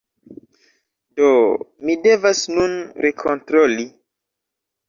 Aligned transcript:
Do, 1.19 1.27
mi 1.89 1.97
devas 2.07 2.43
nun 2.57 2.75
rekontroli 3.07 3.87